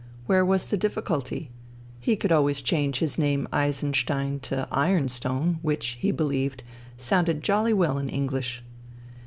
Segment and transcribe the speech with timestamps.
[0.25, 1.51] Where was the difficulty?
[1.99, 6.63] He could always change his name Eisenstein to Ironstone, which, he believed,
[6.97, 8.63] sounded jolly well in English.